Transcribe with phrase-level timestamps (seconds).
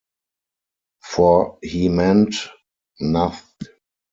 [1.03, 2.33] For he meant
[2.99, 3.43] nought.